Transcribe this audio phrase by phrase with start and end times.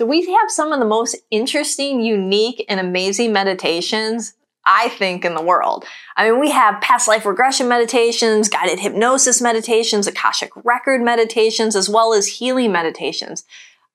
[0.00, 4.32] So we have some of the most interesting, unique, and amazing meditations
[4.64, 5.84] I think, in the world.
[6.16, 11.88] I mean, we have past life regression meditations, guided hypnosis meditations, Akashic record meditations, as
[11.88, 13.44] well as healing meditations.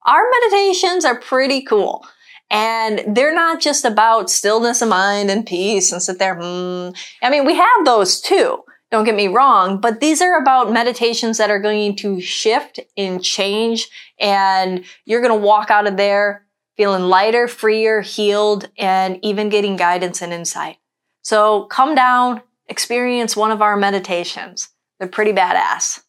[0.05, 2.05] Our meditations are pretty cool.
[2.49, 6.89] And they're not just about stillness of mind and peace and sit there, hmm.
[7.21, 8.63] I mean, we have those too.
[8.91, 13.23] Don't get me wrong, but these are about meditations that are going to shift and
[13.23, 13.89] change
[14.19, 16.45] and you're going to walk out of there
[16.77, 20.77] feeling lighter, freer, healed, and even getting guidance and insight.
[21.21, 24.69] So come down, experience one of our meditations.
[24.99, 26.01] They're pretty badass.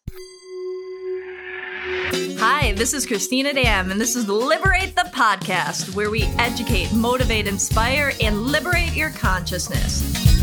[2.39, 7.47] Hi, this is Christina Dam, and this is Liberate the Podcast, where we educate, motivate,
[7.47, 10.36] inspire, and liberate your consciousness.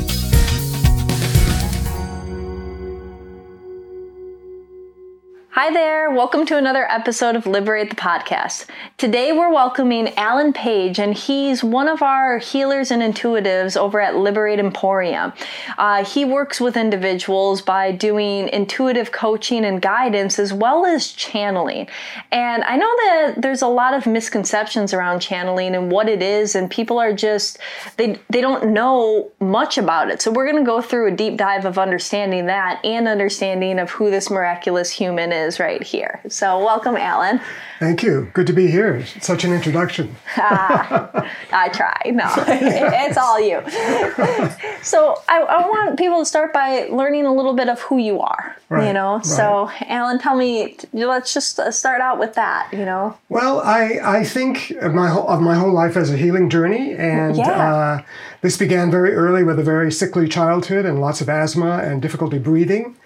[5.57, 8.67] Hi there, welcome to another episode of Liberate the Podcast.
[8.99, 14.17] Today we're welcoming Alan Page, and he's one of our healers and intuitives over at
[14.17, 15.33] Liberate Emporium.
[15.79, 21.87] Uh, he works with individuals by doing intuitive coaching and guidance as well as channeling.
[22.33, 26.57] And I know that there's a lot of misconceptions around channeling and what it is,
[26.57, 27.61] and people are just,
[27.97, 30.21] they, they don't know much about it.
[30.21, 33.93] So we're going to go through a deep dive of understanding that and understanding of
[33.93, 36.21] who this miraculous human is is right here.
[36.29, 37.41] So, welcome, Alan.
[37.79, 38.31] Thank you.
[38.33, 39.05] Good to be here.
[39.21, 40.17] Such an introduction.
[40.37, 42.01] ah, I try.
[42.07, 43.63] No, it's all you.
[44.83, 48.21] So, I, I, want people to start by learning a little bit of who you
[48.21, 48.55] are.
[48.69, 49.25] Right, you know, right.
[49.25, 50.77] so Alan, tell me.
[50.93, 52.69] Let's just uh, start out with that.
[52.71, 53.17] You know.
[53.31, 56.93] Well, I I think of my whole of my whole life as a healing journey,
[56.95, 57.75] and yeah.
[57.75, 58.03] uh,
[58.43, 62.39] this began very early with a very sickly childhood and lots of asthma and difficulty
[62.39, 62.97] breathing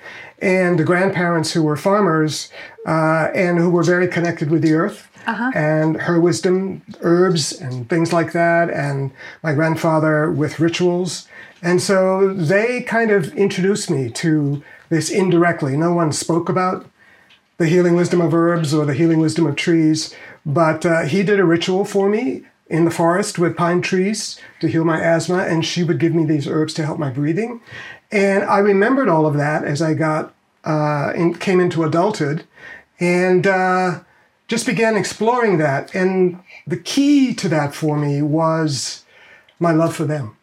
[0.40, 2.50] and the grandparents who were farmers
[2.86, 5.50] uh, and who were very connected with the earth uh-huh.
[5.54, 9.10] and her wisdom, herbs and things like that, and
[9.42, 11.28] my grandfather with rituals.
[11.62, 15.76] And so they kind of introduced me to this indirectly.
[15.76, 16.88] No one spoke about
[17.58, 20.14] the healing wisdom of herbs or the healing wisdom of trees,
[20.46, 24.68] but uh, he did a ritual for me in the forest with pine trees to
[24.68, 27.60] heal my asthma, and she would give me these herbs to help my breathing.
[28.10, 32.44] And I remembered all of that as I got uh, in, came into adulthood,
[32.98, 34.00] and uh,
[34.48, 35.94] just began exploring that.
[35.94, 39.04] And the key to that for me was
[39.58, 40.36] my love for them.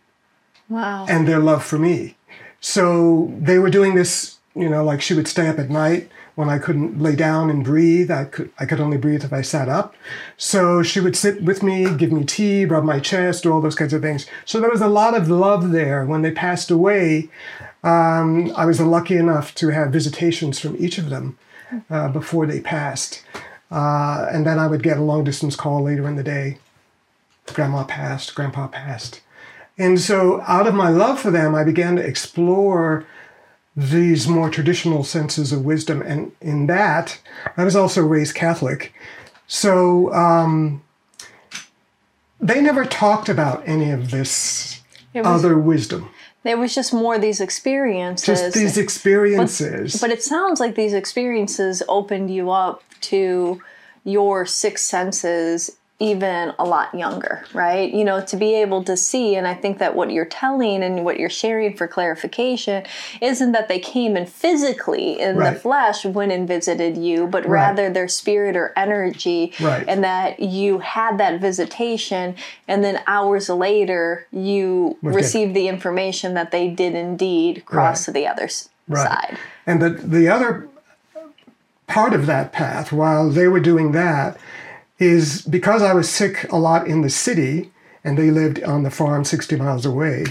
[0.70, 1.06] Wow.
[1.08, 2.18] And their love for me.
[2.60, 6.50] So they were doing this, you know, like she would stay up at night when
[6.50, 8.12] I couldn't lay down and breathe.
[8.12, 9.96] I could I could only breathe if I sat up.
[10.38, 13.76] So she would sit with me, give me tea, rub my chest, do all those
[13.76, 14.26] kinds of things.
[14.46, 16.06] So there was a lot of love there.
[16.06, 17.30] When they passed away,
[17.84, 21.38] um, I was lucky enough to have visitations from each of them
[21.90, 23.24] uh, before they passed.
[23.72, 26.60] Uh, and then I would get a long distance call later in the day.
[27.54, 29.22] Grandma passed, grandpa passed.
[29.78, 33.06] And so, out of my love for them, I began to explore
[33.76, 36.02] these more traditional senses of wisdom.
[36.02, 37.20] And in that,
[37.58, 38.94] I was also raised Catholic.
[39.48, 40.82] So um,
[42.40, 44.82] they never talked about any of this
[45.14, 46.10] was, other wisdom.
[46.44, 48.26] It was just more these experiences.
[48.26, 49.94] Just these experiences.
[49.94, 53.62] But, but it sounds like these experiences opened you up to
[54.04, 57.94] your six senses even a lot younger, right?
[57.94, 61.06] You know, to be able to see, and I think that what you're telling and
[61.06, 62.86] what you're sharing for clarification
[63.22, 65.54] isn't that they came in physically in right.
[65.54, 67.52] the flesh when and visited you, but right.
[67.52, 69.86] rather their spirit or energy, right.
[69.88, 72.36] and that you had that visitation,
[72.68, 78.12] and then hours later you We're received the information that they did indeed cross to
[78.12, 79.38] the other side.
[79.66, 80.68] And the the other
[81.88, 84.38] part of that path, while they were doing that
[85.00, 87.72] is because I was sick a lot in the city
[88.04, 90.26] and they lived on the farm 60 miles away,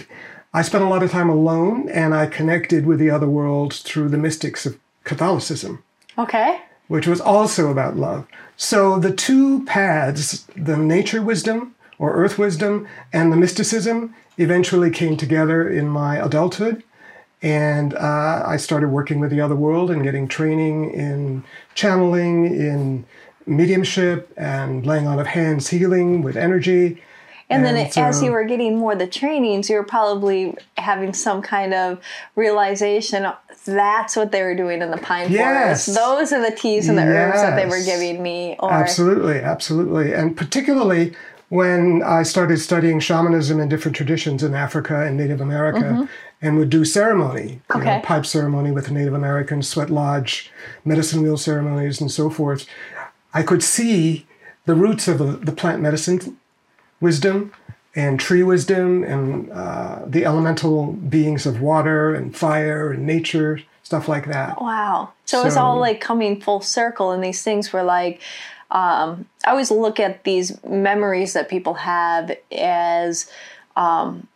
[0.52, 4.08] I spent a lot of time alone and I connected with the other world through
[4.08, 5.82] the mystics of Catholicism.
[6.16, 6.60] Okay.
[6.88, 8.26] Which was also about love.
[8.56, 15.16] So the two paths, the nature wisdom or earth wisdom and the mysticism, eventually came
[15.16, 16.84] together in my adulthood.
[17.42, 21.44] And uh, I started working with the other world and getting training in
[21.74, 23.04] channeling, in
[23.46, 27.02] mediumship and laying on of hands healing with energy.
[27.50, 31.12] And, and then so, as you were getting more the trainings, you were probably having
[31.12, 32.00] some kind of
[32.36, 33.26] realization
[33.66, 35.86] that's what they were doing in the pine yes.
[35.86, 35.98] forest.
[35.98, 37.10] Those are the teas and the yes.
[37.10, 38.56] herbs that they were giving me.
[38.58, 38.72] Or...
[38.72, 40.12] Absolutely, absolutely.
[40.12, 41.14] And particularly
[41.48, 46.04] when I started studying shamanism and different traditions in Africa and Native America mm-hmm.
[46.42, 47.84] and would do ceremony, okay.
[47.84, 50.50] know, pipe ceremony with Native Americans, sweat lodge,
[50.84, 52.66] medicine wheel ceremonies, and so forth.
[53.34, 54.26] I could see
[54.64, 56.38] the roots of the, plant medicine
[57.00, 57.52] wisdom
[57.94, 64.08] and tree wisdom and uh, the elemental beings of water and fire and nature, stuff
[64.08, 64.62] like that.
[64.62, 65.12] Wow.
[65.26, 68.20] So, so it's all like coming full circle, and these things were like,
[68.70, 73.30] um, I always look at these memories that people have as
[73.76, 74.26] um,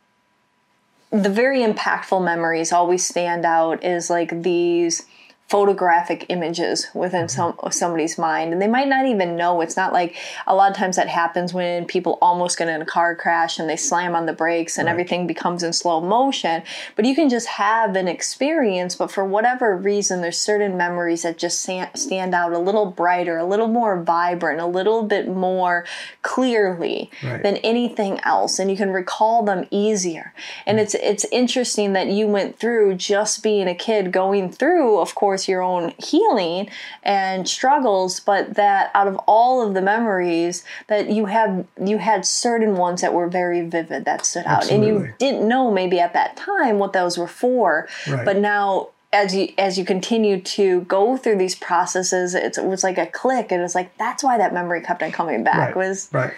[1.11, 5.07] the very impactful memories always stand out as like these
[5.49, 7.59] photographic images within mm-hmm.
[7.59, 10.15] some somebody's mind and they might not even know it's not like
[10.47, 13.69] a lot of times that happens when people almost get in a car crash and
[13.69, 14.93] they slam on the brakes and right.
[14.93, 16.63] everything becomes in slow motion
[16.97, 21.39] but you can just have an experience but for whatever reason there's certain memories that
[21.39, 25.87] just stand out a little brighter a little more vibrant a little bit more
[26.21, 27.43] clearly right.
[27.43, 30.35] than anything else and you can recall them easier
[30.67, 30.83] and mm.
[30.83, 35.38] it's it's interesting that you went through just being a kid going through of course
[35.39, 36.69] course, your own healing
[37.03, 42.25] and struggles, but that out of all of the memories that you had, you had
[42.25, 44.89] certain ones that were very vivid that stood out, Absolutely.
[44.89, 48.25] and you didn't know maybe at that time what those were for, right.
[48.25, 52.99] but now as you as you continue to go through these processes, it was like
[52.99, 55.75] a click, and it's like that's why that memory kept on coming back.
[55.75, 55.77] Right.
[55.77, 56.35] Was right.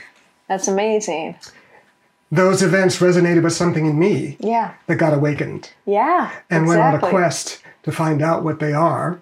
[0.48, 1.36] That's amazing.
[2.32, 4.36] Those events resonated with something in me.
[4.38, 4.74] Yeah.
[4.86, 5.72] That got awakened.
[5.84, 6.30] Yeah.
[6.48, 6.68] And exactly.
[6.68, 9.20] went on a quest to find out what they are,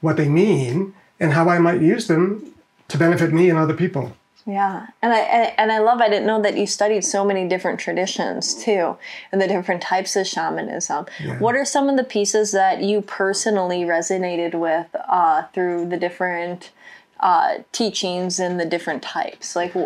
[0.00, 2.54] what they mean, and how I might use them
[2.88, 4.12] to benefit me and other people.
[4.46, 5.18] Yeah, and I
[5.56, 6.00] and I love.
[6.00, 8.96] I didn't know that you studied so many different traditions too,
[9.30, 11.06] and the different types of shamanism.
[11.22, 11.38] Yeah.
[11.38, 16.72] What are some of the pieces that you personally resonated with uh, through the different
[17.20, 19.54] uh, teachings and the different types?
[19.54, 19.76] Like,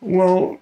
[0.00, 0.58] well,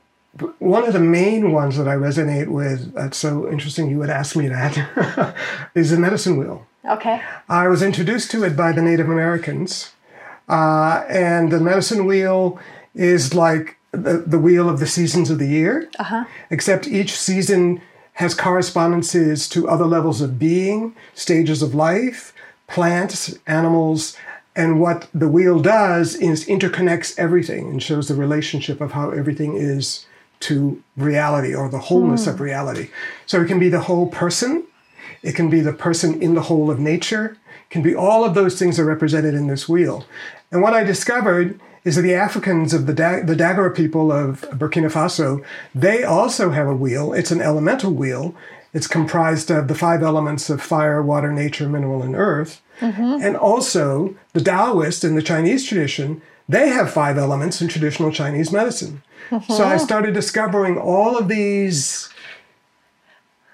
[0.59, 2.93] one of the main ones that I resonate with.
[2.93, 3.89] That's so interesting.
[3.89, 5.35] You would ask me that
[5.75, 6.67] is the medicine wheel.
[6.85, 7.23] Okay.
[7.49, 9.93] I was introduced to it by the Native Americans.
[10.49, 12.59] Uh, and the medicine wheel
[12.95, 16.25] is like the, the wheel of the seasons of the year, uh-huh.
[16.51, 17.81] except each season
[18.15, 22.35] has correspondences to other levels of being, stages of life,
[22.67, 24.17] plants, animals,
[24.55, 29.57] and what the wheel does is interconnects everything and shows the relationship of how everything
[29.57, 30.05] is
[30.41, 32.33] to reality or the wholeness mm.
[32.33, 32.91] of reality.
[33.27, 34.65] So it can be the whole person,
[35.23, 37.37] it can be the person in the whole of nature.
[37.47, 40.07] It can be all of those things are represented in this wheel.
[40.51, 44.43] And what I discovered is that the Africans of the, da- the Dagara people of
[44.53, 45.45] Burkina Faso,
[45.75, 47.13] they also have a wheel.
[47.13, 48.35] It's an elemental wheel.
[48.73, 52.63] It's comprised of the five elements of fire, water, nature, mineral, and earth.
[52.81, 53.19] Mm-hmm.
[53.23, 58.51] And also, the Taoist in the Chinese tradition, they have five elements in traditional Chinese
[58.53, 59.03] medicine.
[59.31, 59.53] Mm-hmm.
[59.53, 62.09] So I started discovering all of these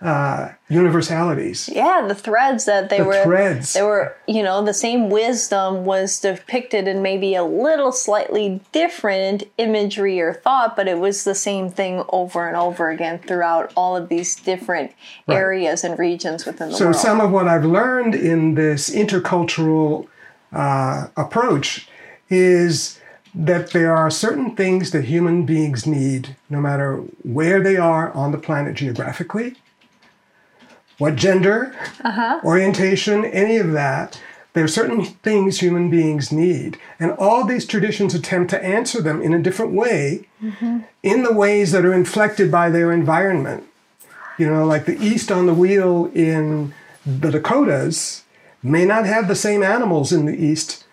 [0.00, 1.68] uh, universalities.
[1.68, 3.72] Yeah, the threads that they the were threads.
[3.72, 9.44] They were, you know, the same wisdom was depicted in maybe a little slightly different
[9.58, 13.96] imagery or thought, but it was the same thing over and over again throughout all
[13.96, 14.92] of these different
[15.26, 15.34] right.
[15.36, 16.96] areas and regions within the so world.
[16.96, 20.06] So some of what I've learned in this intercultural
[20.52, 21.88] uh, approach
[22.30, 23.00] is
[23.34, 28.32] that there are certain things that human beings need no matter where they are on
[28.32, 29.56] the planet geographically
[30.98, 31.74] what gender,
[32.04, 32.40] uh-huh.
[32.44, 34.20] orientation, any of that.
[34.52, 36.78] There are certain things human beings need.
[36.98, 40.80] And all these traditions attempt to answer them in a different way, mm-hmm.
[41.02, 43.64] in the ways that are inflected by their environment.
[44.36, 46.74] You know, like the East on the wheel in
[47.06, 48.24] the Dakotas
[48.62, 50.84] may not have the same animals in the East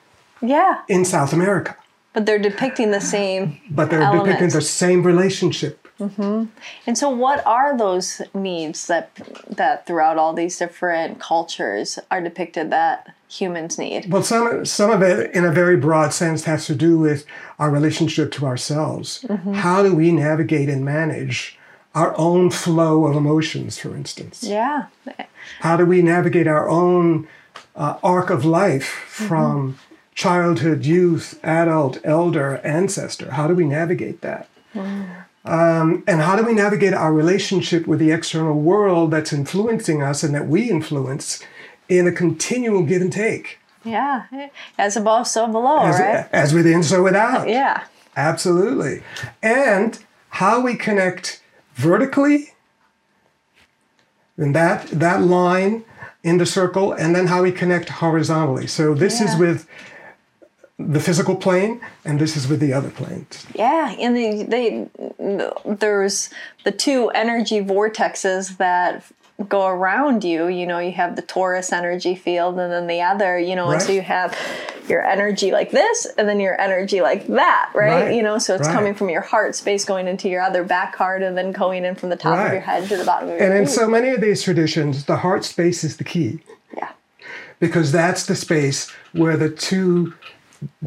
[0.42, 0.82] yeah.
[0.88, 1.76] in South America.
[2.14, 3.60] But they're depicting the same.
[3.70, 4.26] But they're elements.
[4.26, 6.46] depicting the same relationship Mm-hmm.
[6.86, 9.12] And so, what are those needs that
[9.50, 14.12] that throughout all these different cultures are depicted that humans need?
[14.12, 17.26] Well, some some of it, in a very broad sense, has to do with
[17.60, 19.26] our relationship to ourselves.
[19.28, 19.54] Mm-hmm.
[19.54, 21.58] How do we navigate and manage
[21.94, 24.44] our own flow of emotions, for instance?
[24.44, 24.88] Yeah.
[25.62, 27.28] How do we navigate our own
[27.74, 29.96] uh, arc of life from mm-hmm.
[30.14, 33.32] childhood, youth, adult, elder, ancestor?
[33.32, 34.50] How do we navigate that?
[34.74, 35.25] Mm.
[35.46, 40.24] Um, and how do we navigate our relationship with the external world that's influencing us
[40.24, 41.44] and that we influence
[41.88, 43.60] in a continual give and take?
[43.84, 44.24] Yeah,
[44.80, 46.28] as above, so below, as, right?
[46.32, 47.48] As within, so without.
[47.48, 47.84] Yeah.
[48.16, 49.04] Absolutely.
[49.44, 51.42] And how we connect
[51.76, 52.54] vertically
[54.38, 55.86] in that that line
[56.24, 58.66] in the circle, and then how we connect horizontally.
[58.66, 59.32] So this yeah.
[59.32, 59.68] is with
[60.78, 63.46] the physical plane, and this is with the other planes.
[63.56, 64.90] Yeah, and they, they
[65.66, 66.30] there's
[66.64, 69.06] the two energy vortexes that
[69.50, 70.48] go around you.
[70.48, 73.74] You know, you have the torus energy field and then the other, you know, right.
[73.74, 74.38] and so you have
[74.88, 78.06] your energy like this and then your energy like that, right?
[78.06, 78.16] right.
[78.16, 78.74] You know, so it's right.
[78.74, 81.96] coming from your heart space going into your other back heart and then going in
[81.96, 83.52] from the top of your head to the bottom of your head.
[83.52, 83.74] And feet.
[83.74, 86.40] in so many of these traditions, the heart space is the key.
[86.76, 86.92] Yeah.
[87.60, 90.14] Because that's the space where the two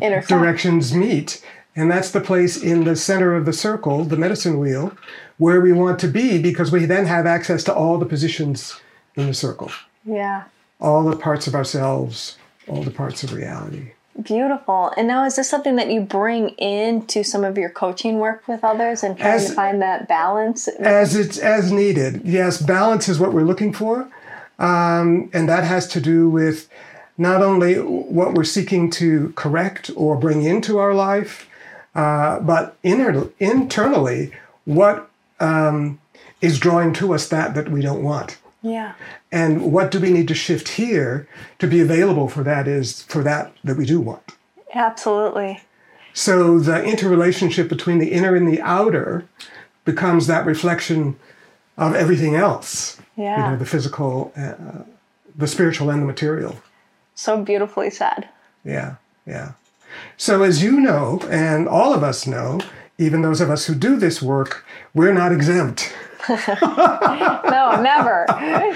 [0.00, 0.28] Intersect.
[0.28, 1.44] directions meet.
[1.76, 4.96] And that's the place in the center of the circle, the medicine wheel,
[5.36, 8.80] where we want to be because we then have access to all the positions
[9.14, 9.70] in the circle.
[10.04, 10.44] Yeah.
[10.80, 13.92] All the parts of ourselves, all the parts of reality.
[14.20, 14.92] Beautiful.
[14.96, 18.64] And now, is this something that you bring into some of your coaching work with
[18.64, 20.66] others and trying as, to find that balance?
[20.66, 22.22] As it's as needed.
[22.24, 24.10] Yes, balance is what we're looking for,
[24.58, 26.68] um, and that has to do with
[27.18, 31.48] not only what we're seeking to correct or bring into our life,
[31.94, 34.32] uh, but inner, internally,
[34.64, 35.10] what
[35.40, 35.98] um,
[36.40, 38.38] is drawing to us that that we don't want.
[38.62, 38.94] Yeah.
[39.30, 43.22] And what do we need to shift here to be available for that is for
[43.22, 44.22] that that we do want.
[44.74, 45.60] Absolutely.
[46.12, 49.28] So the interrelationship between the inner and the outer
[49.84, 51.16] becomes that reflection
[51.76, 53.00] of everything else.
[53.16, 53.36] Yeah.
[53.36, 54.82] You know, the physical, uh,
[55.36, 56.60] the spiritual, and the material.
[57.18, 58.28] So beautifully said.
[58.64, 58.94] Yeah,
[59.26, 59.54] yeah.
[60.16, 62.60] So as you know, and all of us know,
[62.96, 65.92] even those of us who do this work, we're not exempt.
[66.28, 68.24] no, never.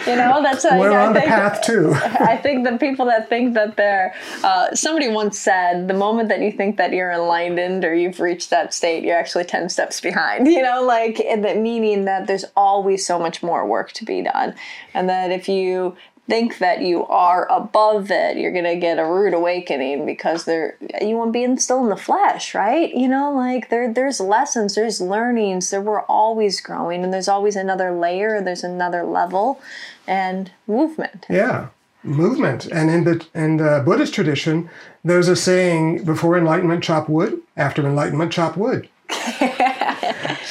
[0.06, 1.92] You know, that's a, we're on think, the path too.
[2.02, 4.12] I think the people that think that they're.
[4.42, 8.50] Uh, somebody once said, the moment that you think that you're enlightened or you've reached
[8.50, 10.46] that state, you're actually ten steps behind.
[10.52, 14.54] You know, like the meaning that there's always so much more work to be done,
[14.94, 15.96] and that if you
[16.32, 21.14] think that you are above it, you're gonna get a rude awakening because there you
[21.14, 22.90] won't be in, still in the flesh, right?
[22.94, 27.54] You know, like there there's lessons, there's learnings, there we're always growing, and there's always
[27.54, 29.60] another layer, there's another level,
[30.06, 31.26] and movement.
[31.28, 31.68] Yeah,
[32.02, 32.64] movement.
[32.64, 34.70] And in the in the Buddhist tradition,
[35.04, 38.88] there's a saying: before enlightenment, chop wood; after enlightenment, chop wood.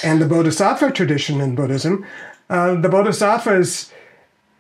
[0.03, 2.05] and the Bodhisattva tradition in Buddhism,
[2.51, 3.91] uh, the Bodhisattvas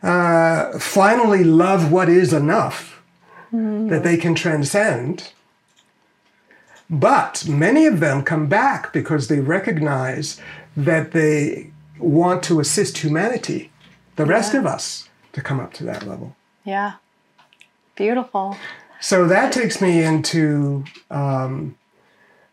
[0.03, 3.01] uh, finally love what is enough
[3.53, 3.89] mm.
[3.89, 5.31] that they can transcend.
[6.89, 10.41] But many of them come back because they recognize
[10.75, 13.71] that they want to assist humanity,
[14.15, 14.31] the yeah.
[14.31, 16.35] rest of us, to come up to that level.
[16.65, 16.93] Yeah.
[17.95, 18.57] Beautiful.
[18.99, 21.77] So that takes me into um,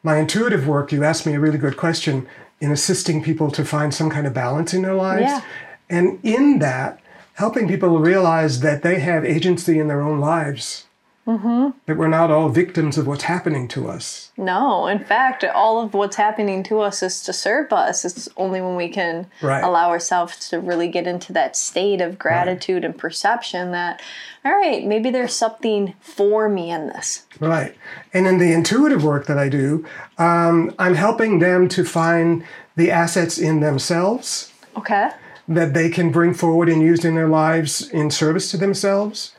[0.02, 0.92] my intuitive work.
[0.92, 2.26] You asked me a really good question
[2.60, 5.22] in assisting people to find some kind of balance in their lives.
[5.22, 5.42] Yeah.
[5.90, 7.00] And in that,
[7.38, 10.86] helping people realize that they have agency in their own lives.
[11.24, 11.78] Mm-hmm.
[11.86, 14.32] That we're not all victims of what's happening to us.
[14.36, 18.04] No, in fact, all of what's happening to us is to serve us.
[18.04, 19.62] It's only when we can right.
[19.62, 22.90] allow ourselves to really get into that state of gratitude right.
[22.90, 24.02] and perception that,
[24.44, 27.26] all right, maybe there's something for me in this.
[27.38, 27.76] Right.
[28.12, 32.42] And in the intuitive work that I do, um, I'm helping them to find
[32.74, 34.52] the assets in themselves.
[34.76, 35.10] Okay
[35.48, 39.34] that they can bring forward and use in their lives in service to themselves,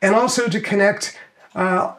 [0.00, 1.18] and also to connect.
[1.54, 1.94] Uh,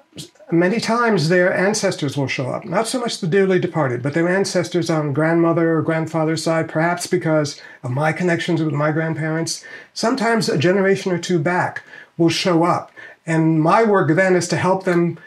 [0.52, 4.28] many times their ancestors will show up, not so much the dearly departed, but their
[4.28, 9.66] ancestors on grandmother or grandfather's side, perhaps because of my connections with my grandparents.
[9.94, 11.84] Sometimes a generation or two back
[12.18, 12.92] will show up.
[13.26, 15.18] And my work then is to help them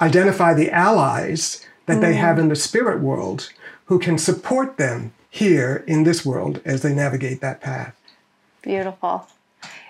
[0.00, 2.00] identify the allies that mm.
[2.00, 3.52] they have in the spirit world
[3.86, 7.94] who can support them here in this world as they navigate that path.
[8.62, 9.28] Beautiful.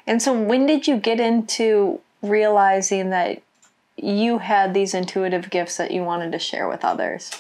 [0.06, 3.42] And so, when did you get into realizing that
[3.96, 7.30] you had these intuitive gifts that you wanted to share with others?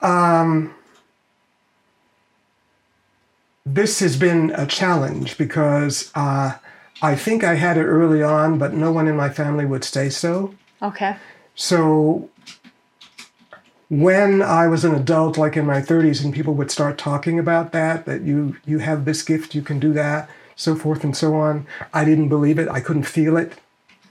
[0.00, 0.74] Um,
[3.64, 6.54] this has been a challenge because uh,
[7.02, 10.10] I think I had it early on, but no one in my family would say
[10.10, 10.54] so.
[10.82, 11.16] Okay.
[11.54, 12.28] So
[14.00, 17.72] when I was an adult, like in my 30s, and people would start talking about
[17.72, 21.34] that, that you you have this gift, you can do that, so forth and so
[21.34, 22.68] on, I didn't believe it.
[22.68, 23.54] I couldn't feel it.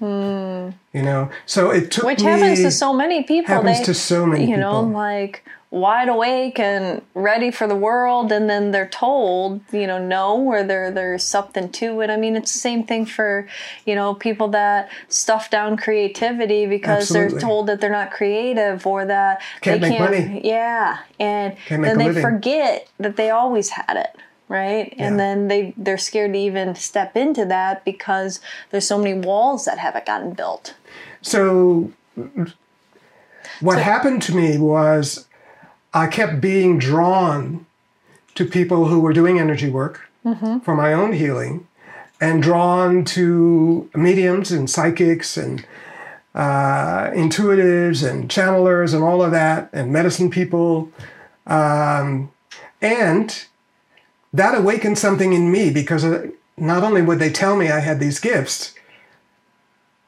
[0.03, 0.71] Hmm.
[0.91, 3.55] You know, so it took which me, happens to so many people.
[3.55, 4.49] Happens they, to so many.
[4.49, 9.87] You know, like wide awake and ready for the world and then they're told you
[9.87, 13.47] know no or there there's something to it i mean it's the same thing for
[13.83, 17.31] you know people that stuff down creativity because Absolutely.
[17.31, 20.41] they're told that they're not creative or that can't they can't money.
[20.43, 24.15] yeah and then they forget that they always had it
[24.53, 25.07] right yeah.
[25.07, 29.65] and then they they're scared to even step into that because there's so many walls
[29.65, 30.75] that haven't gotten built
[31.21, 31.91] so
[33.59, 35.27] what so, happened to me was
[35.93, 37.65] I kept being drawn
[38.35, 40.59] to people who were doing energy work mm-hmm.
[40.59, 41.67] for my own healing
[42.19, 45.65] and drawn to mediums and psychics and
[46.33, 50.91] uh, intuitives and channelers and all of that and medicine people.
[51.45, 52.31] Um,
[52.81, 53.45] and
[54.33, 56.05] that awakened something in me because
[56.57, 58.73] not only would they tell me I had these gifts,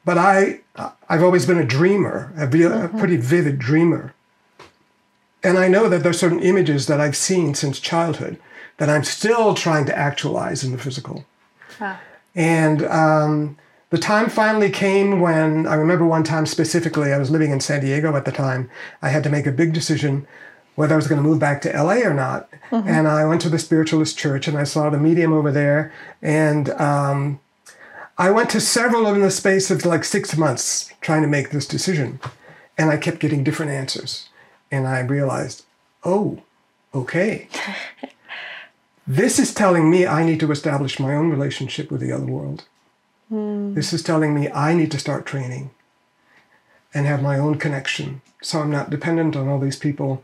[0.04, 0.60] but I,
[1.08, 2.96] I've always been a dreamer, a, mm-hmm.
[2.96, 4.14] a pretty vivid dreamer.
[5.42, 8.38] And I know that there's certain images that I've seen since childhood
[8.78, 11.24] that I'm still trying to actualize in the physical.
[11.80, 11.98] Wow.
[12.34, 13.56] And um,
[13.90, 17.80] the time finally came when I remember one time specifically, I was living in San
[17.80, 18.68] Diego at the time.
[19.00, 20.26] I had to make a big decision
[20.76, 22.48] whether I was going to move back to LA or not.
[22.70, 22.88] Mm-hmm.
[22.88, 25.92] And I went to the spiritualist church and I saw the medium over there.
[26.22, 27.40] And um,
[28.18, 31.66] I went to several in the space of like six months trying to make this
[31.66, 32.20] decision.
[32.78, 34.28] And I kept getting different answers.
[34.70, 35.64] And I realized,
[36.04, 36.42] oh,
[36.94, 37.48] okay.
[39.06, 42.64] this is telling me I need to establish my own relationship with the other world.
[43.32, 43.74] Mm.
[43.74, 45.70] This is telling me I need to start training
[46.92, 48.22] and have my own connection.
[48.42, 50.22] So I'm not dependent on all these people.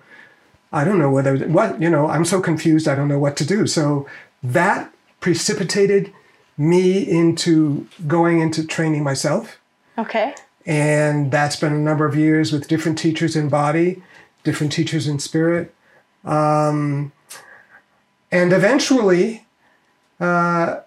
[0.72, 3.46] I don't know whether, what, you know, I'm so confused, I don't know what to
[3.46, 3.66] do.
[3.66, 4.06] So
[4.42, 6.12] that precipitated
[6.56, 9.58] me into going into training myself.
[9.98, 10.34] Okay.
[10.64, 14.02] And that's been a number of years with different teachers in body,
[14.44, 15.74] different teachers in spirit.
[16.24, 17.12] Um,
[18.30, 19.46] and eventually,
[20.20, 20.80] uh,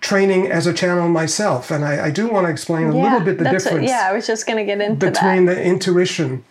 [0.00, 1.70] training as a channel myself.
[1.70, 3.88] And I, I do want to explain a yeah, little bit the difference.
[3.88, 5.54] yeah, I was just going to get into between that.
[5.54, 6.44] the intuition.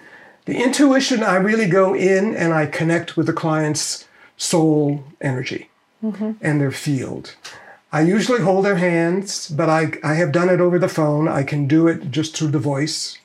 [0.46, 5.70] The intuition, I really go in and I connect with the client's soul energy
[6.04, 6.32] mm-hmm.
[6.42, 7.36] and their field.
[7.92, 11.28] I usually hold their hands, but I, I have done it over the phone.
[11.28, 13.20] I can do it just through the voice.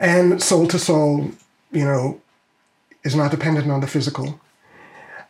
[0.00, 1.30] And soul to soul,
[1.70, 2.20] you know,
[3.04, 4.40] is not dependent on the physical.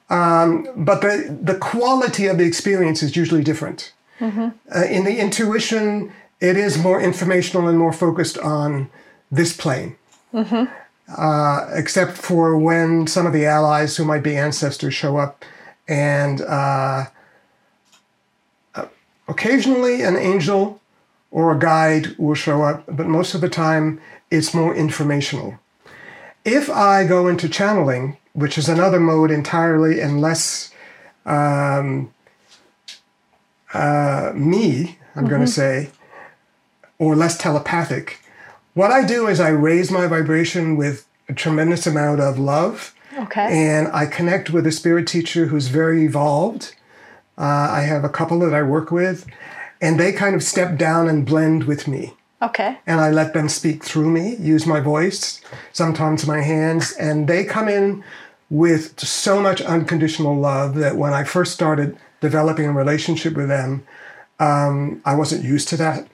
[0.08, 3.92] Um, but the, the quality of the experience is usually different.
[4.20, 4.48] Mm-hmm.
[4.74, 8.88] Uh, in the intuition, it is more informational and more focused on
[9.32, 9.96] this plane.
[10.32, 10.72] Mm-hmm.
[11.18, 15.44] Uh, except for when some of the allies who might be ancestors show up
[15.88, 17.06] and uh,
[19.32, 20.80] Occasionally, an angel
[21.30, 25.58] or a guide will show up, but most of the time, it's more informational.
[26.44, 30.70] If I go into channeling, which is another mode entirely and less
[31.24, 32.12] um,
[33.72, 35.28] uh, me, I'm mm-hmm.
[35.28, 35.90] going to say,
[36.98, 38.18] or less telepathic,
[38.74, 42.94] what I do is I raise my vibration with a tremendous amount of love.
[43.18, 43.46] Okay.
[43.50, 46.74] And I connect with a spirit teacher who's very evolved
[47.38, 49.26] uh, I have a couple that I work with,
[49.80, 52.14] and they kind of step down and blend with me.
[52.40, 52.78] Okay.
[52.86, 55.40] And I let them speak through me, use my voice,
[55.72, 58.04] sometimes my hands, and they come in
[58.50, 63.86] with so much unconditional love that when I first started developing a relationship with them,
[64.38, 66.08] um, I wasn't used to that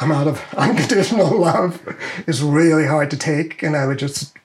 [0.00, 1.80] amount of unconditional love.
[2.26, 4.36] is really hard to take, and I would just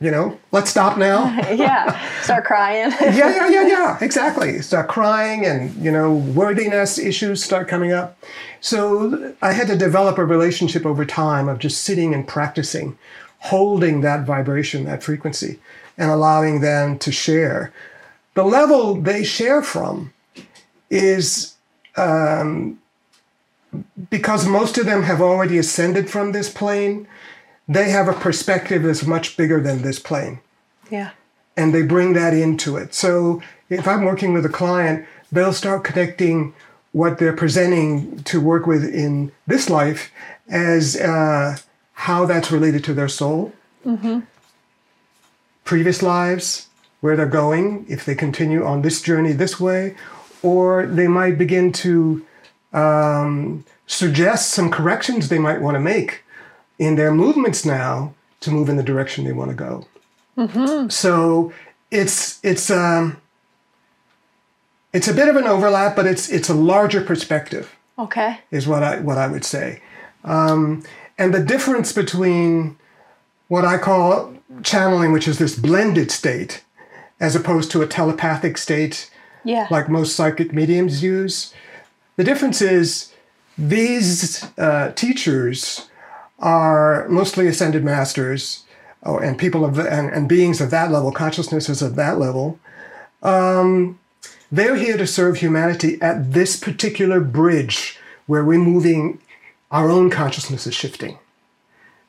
[0.00, 1.26] you know, let's stop now.
[1.52, 2.90] yeah, start crying.
[3.00, 4.60] yeah, yeah, yeah, yeah, exactly.
[4.60, 8.18] Start crying, and you know, worthiness issues start coming up.
[8.60, 12.98] So I had to develop a relationship over time of just sitting and practicing,
[13.38, 15.58] holding that vibration, that frequency,
[15.96, 17.72] and allowing them to share.
[18.34, 20.12] The level they share from
[20.90, 21.54] is
[21.96, 22.78] um,
[24.10, 27.06] because most of them have already ascended from this plane
[27.68, 30.40] they have a perspective that's much bigger than this plane.
[30.90, 31.10] Yeah.
[31.56, 32.94] And they bring that into it.
[32.94, 36.54] So if I'm working with a client, they'll start connecting
[36.92, 40.10] what they're presenting to work with in this life
[40.48, 41.56] as uh,
[41.92, 43.52] how that's related to their soul,
[43.84, 44.20] mm-hmm.
[45.64, 46.68] previous lives,
[47.00, 49.96] where they're going, if they continue on this journey this way,
[50.42, 52.24] or they might begin to
[52.76, 56.22] um, suggest some corrections they might want to make
[56.78, 59.86] in their movements now to move in the direction they want to go.
[60.36, 60.90] Mm-hmm.
[60.90, 61.52] So
[61.90, 63.16] it's it's um,
[64.92, 67.74] it's a bit of an overlap, but it's it's a larger perspective.
[67.98, 69.80] Okay, is what I what I would say,
[70.24, 70.84] um,
[71.16, 72.76] and the difference between
[73.48, 76.62] what I call channeling, which is this blended state,
[77.20, 79.10] as opposed to a telepathic state,
[79.44, 79.66] yeah.
[79.70, 81.54] like most psychic mediums use.
[82.16, 83.12] The difference is
[83.58, 85.88] these uh, teachers
[86.38, 88.64] are mostly ascended masters
[89.02, 92.58] oh, and people of and, and, beings of that level, consciousnesses of that level.
[93.22, 93.98] Um,
[94.52, 99.20] they're here to serve humanity at this particular bridge where we're moving,
[99.70, 101.18] our own consciousness is shifting.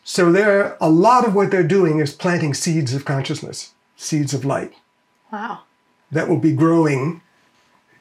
[0.03, 4.45] So there, a lot of what they're doing is planting seeds of consciousness, seeds of
[4.45, 4.73] light.
[5.31, 5.61] Wow.
[6.11, 7.21] That will be growing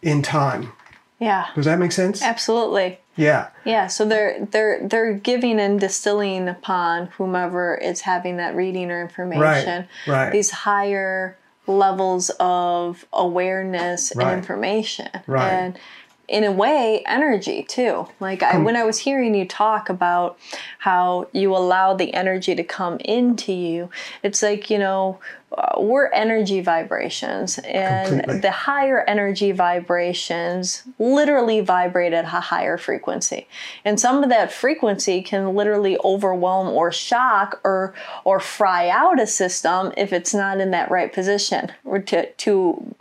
[0.03, 0.73] in time.
[1.19, 1.47] Yeah.
[1.55, 2.23] Does that make sense?
[2.23, 2.99] Absolutely.
[3.17, 3.49] Yeah.
[3.65, 9.01] Yeah, so they're they're they're giving and distilling upon whomever is having that reading or
[9.01, 10.33] information Right, right.
[10.33, 14.29] these higher levels of awareness Right.
[14.29, 15.09] and information.
[15.27, 15.51] Right.
[15.51, 15.79] And
[16.29, 18.07] in a way, energy too.
[18.21, 20.39] Like I, when I was hearing you talk about
[20.79, 23.91] how you allow the energy to come into you,
[24.23, 25.21] it's like you know
[25.57, 28.41] uh, we're energy vibrations, and Completely.
[28.41, 33.47] the higher energy vibrations literally vibrate at a higher frequency,
[33.85, 39.27] and some of that frequency can literally overwhelm or shock or or fry out a
[39.27, 42.95] system if it's not in that right position or to to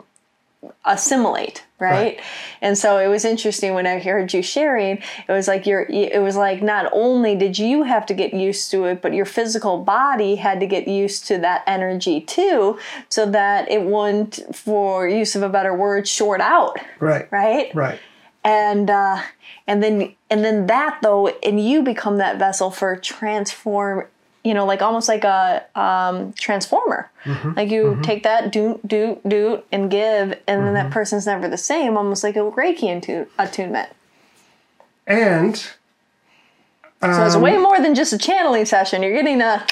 [0.84, 1.90] assimilate right?
[2.16, 2.20] Right.
[2.62, 4.96] and so it was interesting when i heard you sharing
[5.28, 8.70] it was like you're it was like not only did you have to get used
[8.70, 12.78] to it but your physical body had to get used to that energy too
[13.10, 17.30] so that it wouldn't for use of a better word short out Right.
[17.30, 17.98] right Right.
[18.44, 19.20] and uh
[19.66, 24.06] and then and then that though and you become that vessel for transform
[24.46, 27.10] you know like almost like a um transformer.
[27.56, 31.56] Like you take that do do do and give and then that person's never the
[31.56, 33.88] same almost like a reiki attu- attunement.
[35.08, 35.56] And
[37.02, 39.02] so it's way more than just a channeling session.
[39.02, 39.66] You're getting a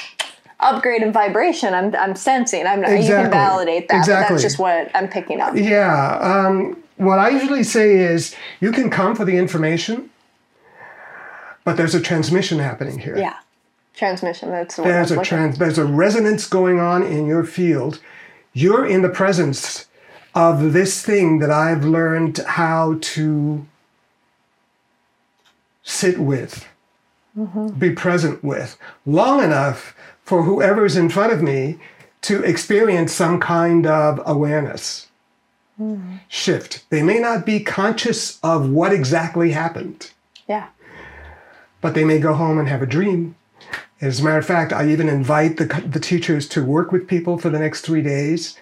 [0.61, 1.75] upgrade in vibration.
[1.75, 2.67] I'm i'm sensing.
[2.67, 4.35] I'm you can validate that but Exactly.
[4.35, 5.55] that's just what i'm picking up.
[5.57, 10.11] Yeah, um, what I usually say is you can come for the information,
[11.65, 13.17] but there's a transmission happening here.
[13.17, 13.37] yeah
[13.95, 18.01] transmission that's the There's a trans there's a resonance going on in your field.
[18.53, 19.87] You're in the presence
[20.35, 23.67] of this thing that I've learned how to
[25.83, 26.67] sit with,
[27.37, 27.69] mm-hmm.
[27.79, 28.77] be present with,
[29.07, 31.79] long enough for whoever's in front of me
[32.23, 35.09] to experience some kind of awareness
[35.81, 36.17] mm-hmm.
[36.29, 36.85] shift.
[36.91, 40.11] They may not be conscious of what exactly happened
[40.49, 40.69] yeah
[41.85, 43.37] but they may go home and have a dream.
[44.05, 47.38] As a matter of fact, I even invite the, the teachers to work with people
[47.38, 48.59] for the next three days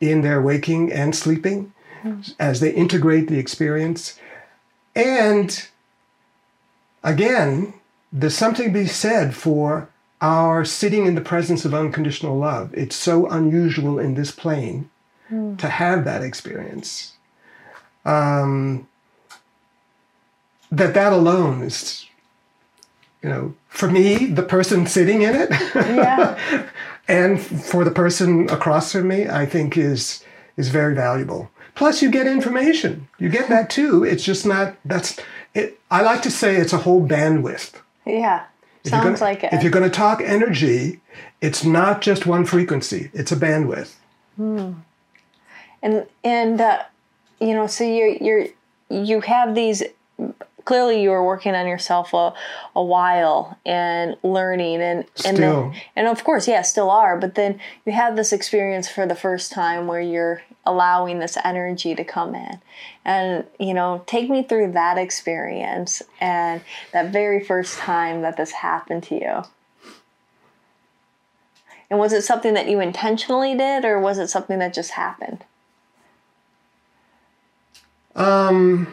[0.00, 1.72] in their waking and sleeping
[2.38, 4.16] as they integrate the experience.
[4.94, 5.66] And
[7.02, 7.74] again,
[8.12, 9.88] there's something to be said for
[10.20, 12.72] our sitting in the presence of unconditional love.
[12.72, 14.88] It's so unusual in this plane
[15.58, 17.14] to have that experience.
[18.04, 18.86] Um,
[20.70, 22.06] that that alone is
[23.22, 26.68] you know, for me, the person sitting in it, yeah
[27.08, 30.24] and for the person across from me, I think is
[30.56, 31.50] is very valuable.
[31.74, 33.06] Plus, you get information.
[33.18, 34.02] You get that too.
[34.04, 34.76] It's just not.
[34.84, 35.18] That's
[35.54, 35.78] it.
[35.90, 37.74] I like to say it's a whole bandwidth.
[38.06, 38.44] yeah
[38.84, 41.00] If sounds gonna- like it If you're going to talk energy,
[41.40, 43.10] it's not just one frequency.
[43.12, 43.94] It's a bandwidth.
[44.36, 44.72] Hmm.
[45.82, 46.82] and and uh,
[47.40, 48.46] you know so you're you're
[48.90, 49.82] you have these
[50.66, 52.34] clearly you were working on yourself a,
[52.74, 57.58] a while and learning and and then, and of course yeah still are but then
[57.86, 62.34] you have this experience for the first time where you're allowing this energy to come
[62.34, 62.58] in.
[63.04, 66.60] And you know take me through that experience and
[66.92, 69.42] that very first time that this happened to you.
[71.88, 75.44] And was it something that you intentionally did or was it something that just happened?
[78.16, 78.88] Um.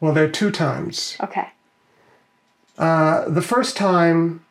[0.00, 1.16] Well, there are two times.
[1.20, 1.48] okay
[2.78, 4.44] Uh, the first time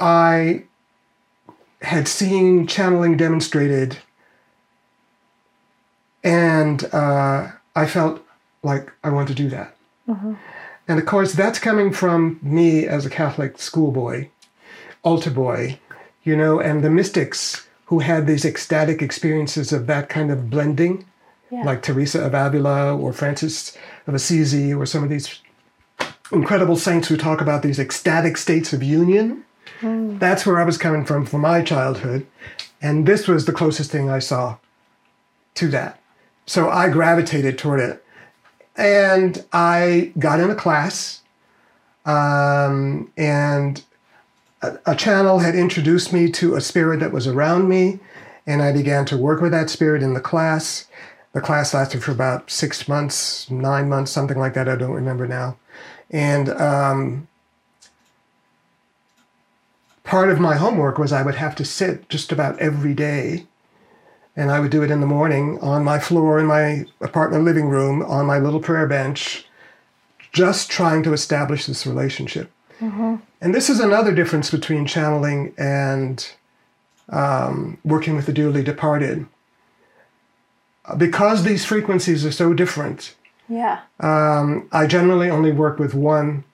[0.00, 0.64] I
[1.82, 3.98] had seen channeling demonstrated,
[6.24, 8.24] and uh, I felt
[8.62, 9.76] like I want to do that.
[10.88, 14.28] And of course, that's coming from me as a Catholic schoolboy,
[15.04, 15.78] altar boy,
[16.24, 21.04] you know, and the mystics who had these ecstatic experiences of that kind of blending
[21.52, 21.64] Yeah.
[21.64, 25.38] like Teresa of Avila or Francis of Assisi or some of these
[26.32, 29.44] incredible saints who talk about these ecstatic states of union.
[30.18, 32.26] That's where I was coming from for my childhood.
[32.80, 34.56] And this was the closest thing I saw
[35.56, 36.00] to that.
[36.46, 38.02] So I gravitated toward it.
[38.76, 41.20] And I got in a class,
[42.06, 43.84] um, and
[44.62, 48.00] a, a channel had introduced me to a spirit that was around me.
[48.46, 50.86] And I began to work with that spirit in the class.
[51.32, 54.68] The class lasted for about six months, nine months, something like that.
[54.68, 55.56] I don't remember now.
[56.10, 57.28] And um,
[60.04, 63.46] part of my homework was I would have to sit just about every day.
[64.36, 67.68] And I would do it in the morning on my floor in my apartment living
[67.68, 69.46] room on my little prayer bench,
[70.32, 72.50] just trying to establish this relationship.
[73.40, 76.26] And this is another difference between channeling and
[77.10, 79.26] um, working with the dearly departed.
[80.96, 83.14] Because these frequencies are so different,
[83.48, 86.44] yeah, um, I generally only work with one.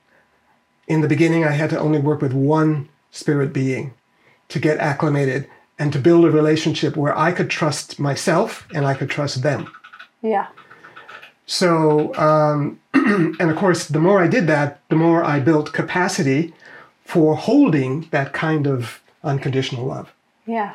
[0.86, 3.94] In the beginning, I had to only work with one spirit being
[4.48, 8.94] to get acclimated and to build a relationship where I could trust myself and I
[8.94, 9.70] could trust them.
[10.22, 10.48] Yeah.
[11.46, 16.52] So, um, and of course, the more I did that, the more I built capacity
[17.04, 20.12] for holding that kind of unconditional love.
[20.46, 20.74] Yeah.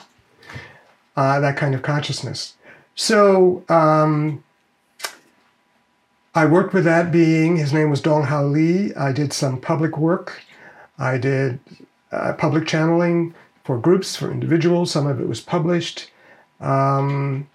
[1.15, 2.55] Uh, that kind of consciousness.
[2.95, 4.43] So, um,
[6.35, 7.57] I worked with that being.
[7.57, 8.93] His name was Dong Hao Lee.
[8.95, 10.41] I did some public work.
[10.97, 11.59] I did
[12.11, 14.91] uh, public channeling for groups, for individuals.
[14.91, 16.09] Some of it was published.
[16.59, 17.47] Um,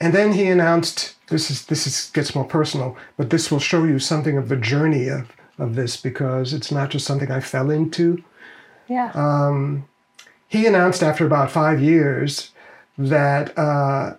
[0.00, 3.84] and then he announced this is this is gets more personal, but this will show
[3.84, 7.70] you something of the journey of, of this because it's not just something I fell
[7.70, 8.22] into.
[8.88, 9.10] Yeah.
[9.14, 9.88] Um,
[10.48, 12.50] he announced after about five years
[12.98, 14.16] that uh,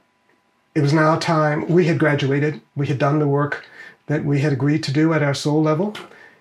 [0.73, 1.67] it was now time.
[1.67, 2.61] We had graduated.
[2.75, 3.65] We had done the work
[4.07, 5.95] that we had agreed to do at our soul level.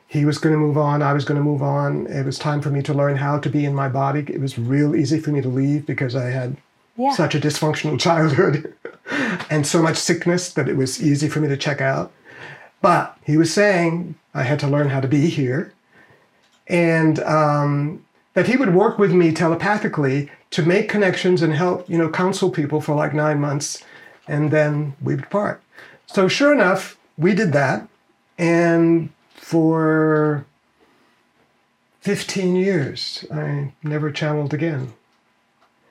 [0.06, 1.02] He was going to move on.
[1.02, 2.06] I was going to move on.
[2.06, 4.24] It was time for me to learn how to be in my body.
[4.28, 6.56] It was real easy for me to leave because I had
[6.96, 7.12] yeah.
[7.12, 8.72] such a dysfunctional childhood
[9.50, 12.12] and so much sickness that it was easy for me to check out.
[12.80, 15.74] But he was saying I had to learn how to be here
[16.68, 21.98] and um, that he would work with me telepathically to make connections and help, you
[21.98, 23.84] know, counsel people for like nine months
[24.26, 25.62] and then we would part.
[26.06, 27.88] So sure enough, we did that.
[28.38, 30.46] And for
[32.00, 34.92] 15 years, I never channeled again.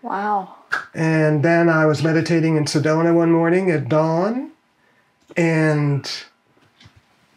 [0.01, 0.55] Wow.
[0.93, 4.51] And then I was meditating in Sedona one morning at dawn,
[5.35, 6.09] and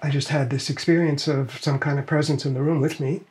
[0.03, 3.23] I just had this experience of some kind of presence in the room with me.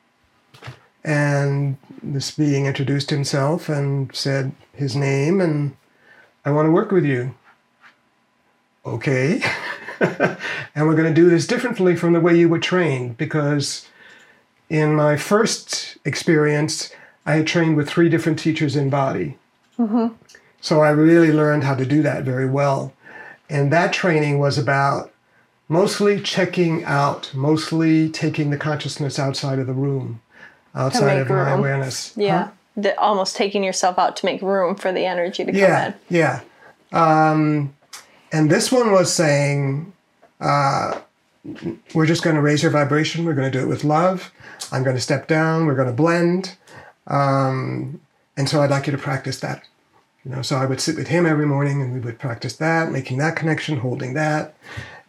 [1.04, 5.76] And this being introduced himself and said his name, and
[6.44, 7.36] I want to work with you.
[8.86, 9.42] Okay.
[10.00, 13.88] and we're going to do this differently from the way you were trained because
[14.70, 16.92] in my first experience,
[17.26, 19.38] I had trained with three different teachers in body.
[19.78, 20.14] Mm-hmm.
[20.62, 22.94] So I really learned how to do that very well.
[23.50, 25.12] And that training was about
[25.68, 30.22] mostly checking out, mostly taking the consciousness outside of the room,
[30.76, 31.46] outside of room.
[31.46, 32.14] my awareness.
[32.16, 32.46] Yeah.
[32.46, 32.52] Huh?
[32.78, 35.94] The, almost taking yourself out to make room for the energy to come yeah, in.
[36.10, 36.42] Yeah.
[36.92, 37.74] Um,
[38.32, 39.92] and this one was saying,
[40.40, 41.00] uh,
[41.94, 43.26] we're just going to raise your vibration.
[43.26, 44.32] We're going to do it with love.
[44.72, 45.66] I'm going to step down.
[45.66, 46.56] We're going to blend.
[47.08, 48.00] Um,
[48.38, 49.64] and so I'd like you to practice that.
[50.24, 52.92] You know, so I would sit with him every morning and we would practice that,
[52.92, 54.54] making that connection, holding that.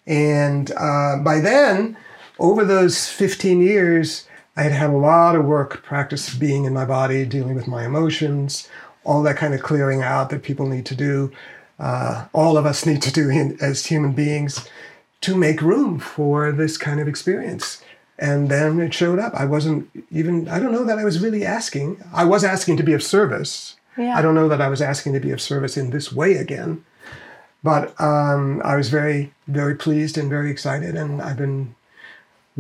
[0.06, 1.96] And uh, by then,
[2.38, 4.26] over those 15 years,
[4.60, 7.86] I had had a lot of work, practice being in my body, dealing with my
[7.86, 8.68] emotions,
[9.04, 11.32] all that kind of clearing out that people need to do,
[11.78, 14.68] uh, all of us need to do in, as human beings
[15.22, 17.82] to make room for this kind of experience.
[18.18, 19.32] And then it showed up.
[19.32, 22.04] I wasn't even, I don't know that I was really asking.
[22.12, 23.76] I was asking to be of service.
[23.96, 24.18] Yeah.
[24.18, 26.84] I don't know that I was asking to be of service in this way again.
[27.62, 30.96] But um, I was very, very pleased and very excited.
[30.96, 31.74] And I've been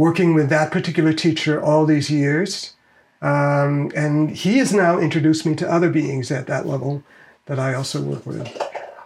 [0.00, 2.72] working with that particular teacher all these years.
[3.20, 7.02] Um, and he has now introduced me to other beings at that level
[7.44, 8.48] that I also work with.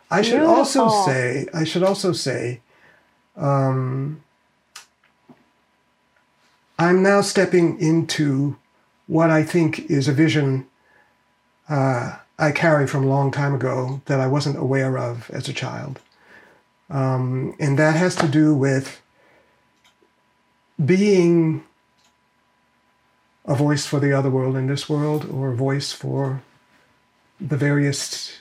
[0.09, 0.55] I should Beautiful.
[0.55, 2.61] also say, I should also say,
[3.37, 4.23] um,
[6.79, 8.57] I'm now stepping into
[9.09, 10.69] what I think is a vision
[11.69, 15.53] uh, I carry from a long time ago that I wasn't aware of as a
[15.53, 15.99] child.
[16.89, 19.01] Um, and that has to do with
[20.83, 21.65] being
[23.45, 26.43] a voice for the other world in this world, or a voice for
[27.41, 28.39] the various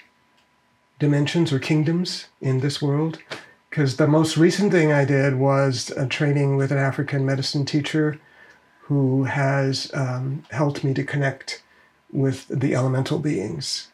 [0.99, 3.19] dimensions or kingdoms in this world
[3.73, 8.19] because the most recent thing I did was a training with an African medicine teacher
[8.81, 11.63] who has um, helped me to connect
[12.11, 13.87] with the elemental beings,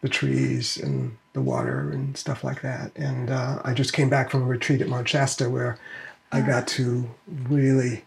[0.00, 2.90] the trees and the water and stuff like that.
[2.96, 5.78] And uh, I just came back from a retreat at Mount Shasta where
[6.32, 8.04] I got to really.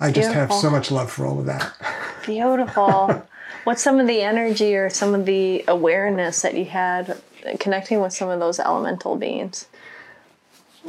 [0.00, 0.54] I just Beautiful.
[0.56, 1.74] have so much love for all of that.
[2.24, 3.26] Beautiful.
[3.64, 7.20] What's some of the energy or some of the awareness that you had
[7.60, 9.66] connecting with some of those elemental beings?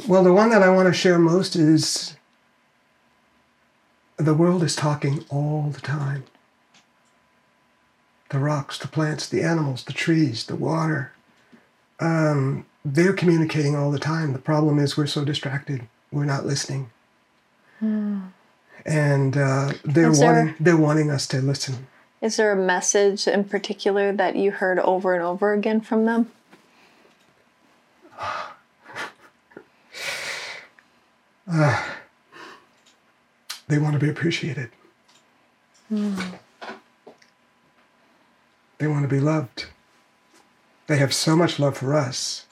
[0.08, 2.16] Well, the one that I want to share most is
[4.16, 6.24] the world is talking all the time.
[8.30, 11.12] The rocks, the plants, the animals, the trees, the water.
[12.00, 14.32] Um, they're communicating all the time.
[14.32, 16.90] The problem is we're so distracted, we're not listening.
[17.82, 18.32] Mm.
[18.84, 21.86] And uh, they're wanting they're wanting us to listen.
[22.20, 26.30] Is there a message in particular that you heard over and over again from them?
[31.46, 31.90] Uh,
[33.68, 34.70] they want to be appreciated.
[35.92, 36.38] Mm.
[38.78, 39.66] They want to be loved.
[40.86, 42.46] They have so much love for us.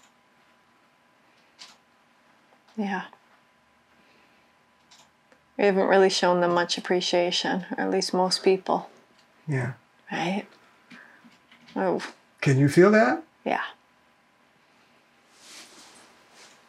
[2.77, 3.05] Yeah.
[5.59, 8.91] We haven't really shown them much appreciation, or at least most people.
[9.47, 9.73] Yeah.
[10.11, 10.47] Right?
[11.77, 12.03] Oh.
[12.41, 13.23] Can you feel that?
[13.45, 13.63] Yeah.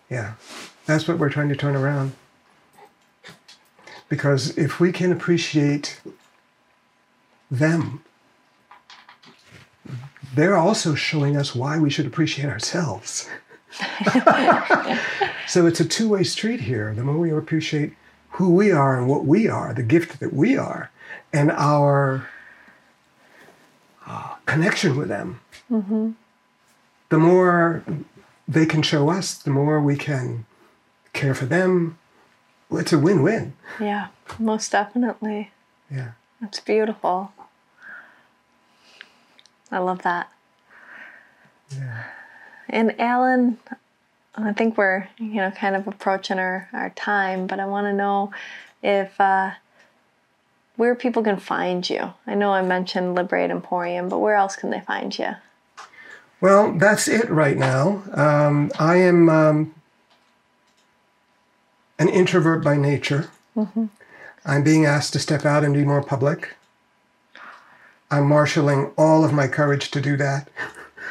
[0.09, 0.33] Yeah.
[0.85, 2.13] That's what we're trying to turn around.
[4.09, 6.01] Because if we can appreciate
[7.49, 8.03] them,
[10.35, 13.29] they're also showing us why we should appreciate ourselves.
[15.47, 16.93] so it's a two way street here.
[16.93, 17.93] The more we appreciate
[18.31, 20.91] who we are and what we are, the gift that we are,
[21.31, 22.27] and our
[24.05, 25.39] uh, connection with them,
[25.71, 26.11] mm-hmm.
[27.09, 27.83] the more
[28.47, 30.45] they can show us, the more we can
[31.13, 31.97] care for them.
[32.71, 33.53] It's a win win.
[33.79, 34.07] Yeah,
[34.39, 35.51] most definitely.
[35.91, 36.11] Yeah.
[36.41, 37.31] It's beautiful.
[39.71, 40.31] I love that.
[41.71, 42.03] Yeah.
[42.73, 43.59] And Alan,
[44.33, 47.93] I think we're, you know, kind of approaching our, our time, but I want to
[47.93, 48.31] know
[48.81, 49.51] if uh,
[50.75, 52.15] where people can find you.
[52.25, 55.35] I know I mentioned Liberate Emporium, but where else can they find you?
[56.41, 58.01] Well, that's it right now.
[58.11, 59.75] Um, I am um,
[61.99, 63.29] an introvert by nature.
[63.55, 63.85] Mm-hmm.
[64.45, 66.55] I'm being asked to step out and be more public.
[68.09, 70.49] I'm marshaling all of my courage to do that.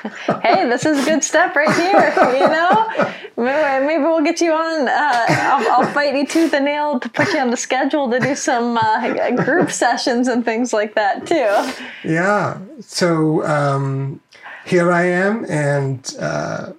[0.43, 2.12] hey, this is a good step right here.
[2.35, 4.88] You know, maybe we'll get you on.
[4.88, 8.19] Uh, I'll, I'll, fight you tooth and nail to put you on the schedule to
[8.19, 12.09] do some uh, group sessions and things like that too.
[12.09, 12.59] Yeah.
[12.81, 14.21] So um,
[14.65, 16.73] here I am, and uh,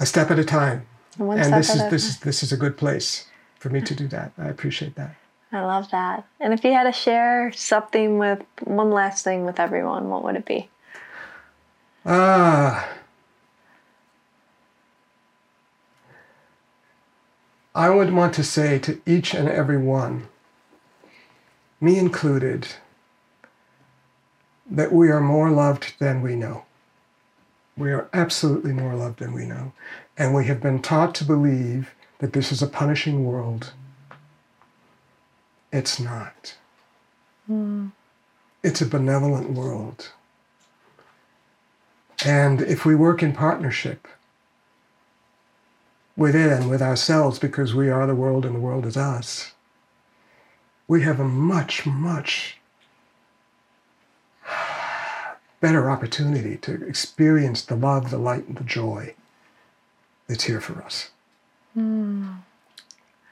[0.00, 0.86] a step at a time.
[1.16, 3.26] One and this is this is this is a good place
[3.58, 4.32] for me to do that.
[4.36, 5.14] I appreciate that.
[5.52, 6.26] I love that.
[6.40, 10.34] And if you had to share something with one last thing with everyone, what would
[10.34, 10.68] it be?
[12.06, 12.88] Ah.
[17.74, 20.28] I would want to say to each and every one,
[21.80, 22.68] me included,
[24.70, 26.64] that we are more loved than we know.
[27.76, 29.72] We are absolutely more loved than we know.
[30.16, 33.72] And we have been taught to believe that this is a punishing world
[35.74, 36.54] it's not.
[37.50, 37.90] Mm.
[38.62, 40.12] It's a benevolent world.
[42.24, 44.08] And if we work in partnership
[46.16, 49.52] with it and with ourselves, because we are the world and the world is us,
[50.86, 52.58] we have a much, much
[55.60, 59.14] better opportunity to experience the love, the light, and the joy
[60.28, 61.10] that's here for us.
[61.76, 62.36] Mm.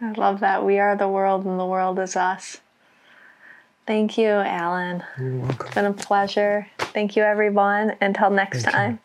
[0.00, 0.64] I love that.
[0.64, 2.60] We are the world and the world is us.
[3.86, 5.02] Thank you, Alan.
[5.18, 5.66] You're welcome.
[5.66, 6.66] It's been a pleasure.
[6.78, 7.96] Thank you, everyone.
[8.00, 8.92] Until next Thank time.
[8.92, 8.98] You.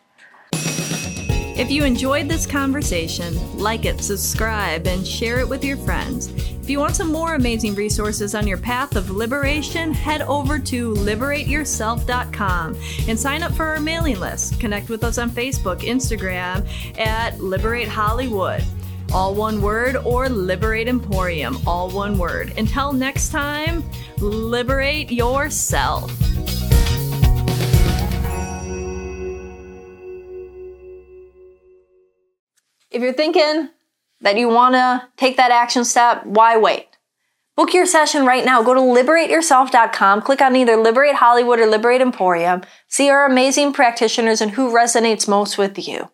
[1.58, 6.28] If you enjoyed this conversation, like it, subscribe, and share it with your friends.
[6.28, 10.94] If you want some more amazing resources on your path of liberation, head over to
[10.94, 12.76] liberateyourself.com
[13.08, 14.60] and sign up for our mailing list.
[14.60, 16.64] Connect with us on Facebook, Instagram
[16.98, 18.62] at Liberate Hollywood
[19.12, 22.52] all one word, or Liberate Emporium, all one word.
[22.56, 23.84] Until next time,
[24.18, 26.12] liberate yourself.
[32.90, 33.68] If you're thinking
[34.20, 36.86] that you want to take that action step, why wait?
[37.54, 38.62] Book your session right now.
[38.62, 44.40] Go to liberateyourself.com, click on either Liberate Hollywood or Liberate Emporium, see our amazing practitioners
[44.40, 46.08] and who resonates most with you.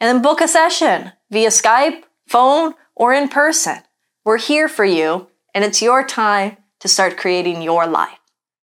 [0.00, 3.78] And then book a session via Skype phone, or in person.
[4.24, 8.21] We're here for you, and it's your time to start creating your life.